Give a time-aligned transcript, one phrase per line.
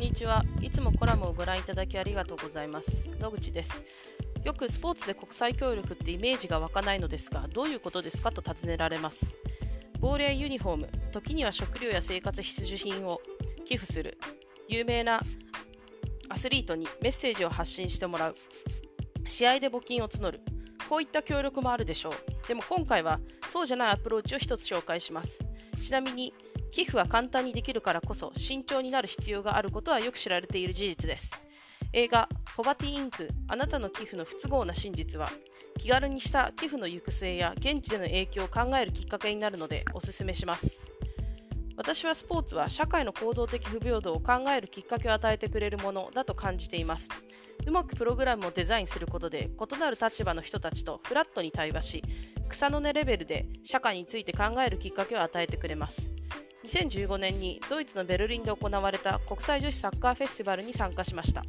[0.00, 0.42] んにちは。
[0.62, 3.04] いつもコラムをご覧いただきありがとうございます。
[3.18, 3.84] 野口です。
[4.42, 9.36] よくスポーツで国際協力ってイメージが湧かないのですが、どういうことですかと尋ねられます。
[9.98, 13.20] ボールやユニフォーム、時には食料や生活必需品を
[13.66, 14.16] 寄付する、
[14.68, 15.20] 有名な
[16.30, 18.34] アスリートにメッセージを発信してもらう、
[19.28, 20.40] 試合で募金を募る、
[20.88, 22.48] こういった協力もあるでしょう。
[22.48, 23.20] でも今回は
[23.52, 25.38] そうじゃないアプローチを一つ紹介します。
[25.82, 26.32] ちなみに
[26.70, 31.32] 寄付は簡単にできるからこそ慎重になる必要があることはよく知られている事実です。
[31.92, 35.28] 映画「ポバティインクあなたの寄付の不都合な真実は」
[35.78, 40.90] 気軽にした寄付の行く末や現地での影響を考えるきっかけになるのでおすすめします。
[41.76, 47.08] 私はスポーツは社会の構造的不平等を考えるきっかけを与えてくれるものだと感じています。
[47.66, 52.04] うまくプログラムをデザインすることで異なる立場の人たちとフラットに対話し
[52.48, 56.10] 草の根レベルで社会について考えるきっかけを与えてくれます。
[56.64, 61.42] 2015年にドイツのベルリンで行われた国際女子サッカーフェスティバルに参加しました。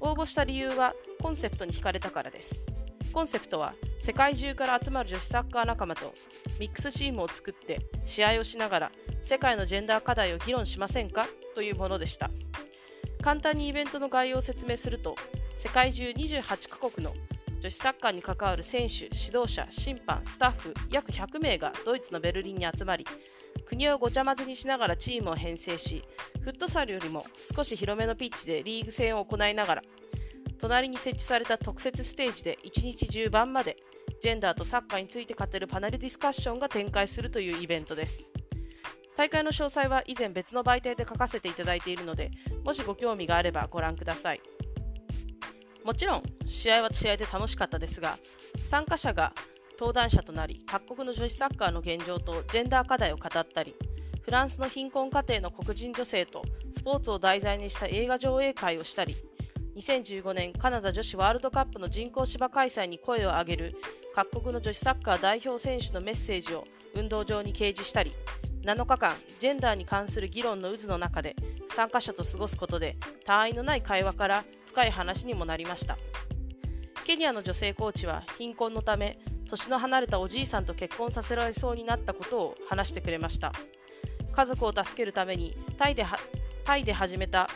[0.00, 2.66] 応募した理由はコンセプトに惹かれたからです。
[3.12, 6.12] コンセプトは世界中から集まる女子サッカー仲間と
[6.58, 11.26] ミックスチームを作って試合をしながら世界のジェンダー課題を議論しませんか？
[11.54, 12.30] というものでした。
[13.22, 15.14] 簡単にイベントの概要を説明すると
[15.54, 17.14] 世界中28カ国の
[17.62, 23.06] 女子サッカーに関わる選手、指導者、審判、スタッフ約100名がドイツのベルリンに集まり
[23.66, 26.04] 国をごちゃ混ぜにしながらチームを編成し
[26.40, 29.82] フットサルよりも少し広めのピッチでリーグ戦を行いながら
[30.58, 33.76] 隣に設置された特設ステージで1日中晩まで
[34.20, 38.26] ジェンダーとサッカーについて語るパネルディスカッションが展開するというイベントです。
[39.16, 42.30] 大会の詳細は以前別の媒体で書かせていただいているので
[42.64, 44.40] もしご興味があればご覧ください。
[45.84, 48.18] もちろん試合は試合で楽しかったですが
[48.58, 49.34] 参加者が
[49.78, 53.74] 登壇者となり各国の女子サッカーの現状とジェンダー課題を語ったり
[54.22, 59.16] フランスの貧困家庭の黒人女性とスポーツを題材にした映画上映会をしたり
[59.76, 63.76] 2015年カナダ女子ワールドカップの人工芝開催に声を上げる
[64.14, 68.12] 各国の女子サッカー代表選手のメッセージを運動場に掲示したり
[68.62, 71.34] 7日間ジェンダーに関する議論の渦の中で
[71.70, 72.96] 参加者と過ごすことで
[73.26, 75.98] 他愛のない会話から深い話にもなりました。
[77.04, 79.18] ケニアの女性コーチは貧困のため
[79.48, 83.52] 年の離れたおじいさんと結婚させられそうになったことを話してくれました。
[84.32, 86.04] 家族を助けるためにタイで
[86.64, 87.48] タイで始めた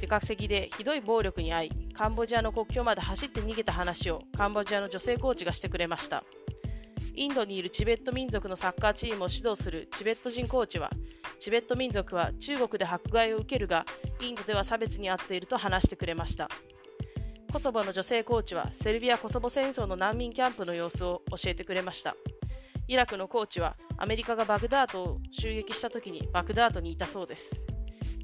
[0.00, 6.24] 出稼ぎでひどい暴力に遭いカンボジアの国境まで走って逃げた話をカンボジアの女性コーチがしてくれました。
[7.14, 10.90] インドにいるチベット民族のサッカーチームを指導するチベット人コーチは
[11.38, 13.86] チベット民族は中国で迫害を受けるが
[14.20, 16.48] インドでは差別に遭っていると話してくれました。
[17.52, 22.16] コソボの女性コーチはセルビア・コソボ戦争の難民キャンプの様子を教えてくれました。
[22.88, 27.50] イラクのコーチはアメリカがバグダードを襲撃した時にバグダードにいたそうです。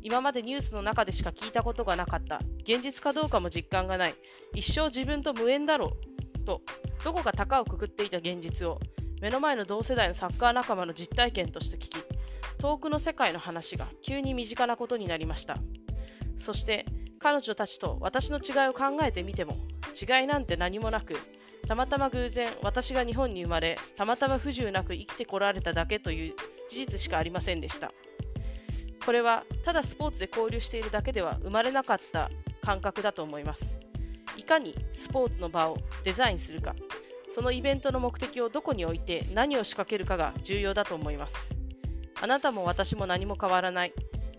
[0.03, 2.41] 今までニュースの中でしか聞いたことがなかった。
[2.63, 4.15] 現実かどうかも実感がない。
[4.55, 5.93] 一生自分と無縁だろ
[6.37, 6.45] う。
[6.45, 6.61] と
[7.05, 8.79] どこか高をくくっていた現実を。
[9.21, 11.91] 目の前の同世代のサッカー仲間の実体験として聞き
[12.59, 15.59] 遠くの世界の話が急に身近なことになりました。
[16.37, 16.87] そして
[17.23, 19.57] 彼女たちと私の違いを考えてみても
[19.95, 21.15] 違いなんて何もなく
[21.69, 26.35] たまたま偶然私が日本に生まれたまたま不自由なく生きてこられただけという
[26.69, 27.93] 事実しかありませんでした。
[29.05, 32.31] これはただスポーツで交流しているだけでは生まれなかった
[32.63, 33.79] 感覚だと思います。
[34.37, 36.75] いかにスポーツの場をデザインするか。
[37.35, 41.51] そのイベントの目的をどこに置いて何を仕掛けるかが重要だと思います。
[42.21, 43.93] あなたも私も何も変わらない。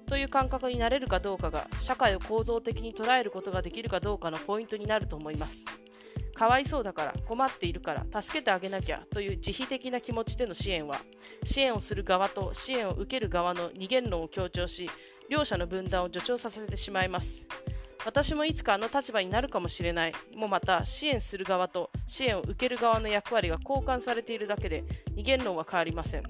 [0.07, 5.63] という感覚になれるかどうかが社会を構造的に捉えることができるかどうかのポイントになると思います。
[6.35, 10.97] かわいそうだから困っているから助けてあげなきゃという自費的な気持ちでの支援は
[11.43, 14.89] 支援をする側と支援を受ける側の二元論を強調し
[15.29, 17.45] 両者の分断を助長させてしまいます。
[18.05, 20.13] 私もいつかあの立場になるかもしれない。
[20.35, 24.83] もまた支援する側と支援を受ける側の役割が交換されているだけで
[25.15, 26.23] 二元論は変わりません。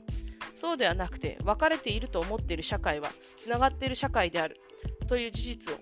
[0.53, 4.59] そうではなくて分かれていると思っている社会はつながっている社会である
[5.07, 5.77] という事実を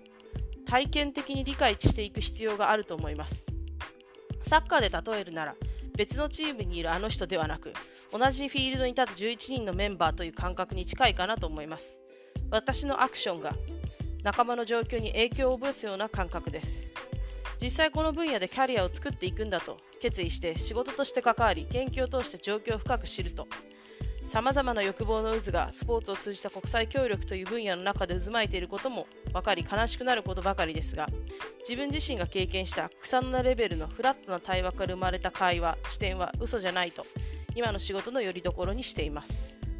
[0.64, 3.46] 体験的に理解していく必要があると思います。
[4.42, 5.54] サッカーで例えるなら
[5.96, 7.72] 別のチームにいるあの人ではなく
[8.10, 12.00] 同じフィールドに立つ11人のメンバーという感覚に近いかなと思います。
[12.50, 13.54] 私のアクションが
[14.22, 16.86] 仲間の状況に影響を及ぼすような感覚です。
[17.60, 23.46] 実際この分野でキャリアを作っていくんだと決意して仕事として関わり研究を通して状況を深く知ると
[24.24, 31.08] さまざまな欲望の渦がスポーツを通じた国際協力という分野の中で渦巻いていることも分かり悲しくなることばかりですが
[31.60, 37.04] 自分自身が経験した草の根レベルのフラットな対話から生まれた会話視点は嘘じゃないと
[37.54, 39.71] 今の仕事のよりどころにしています。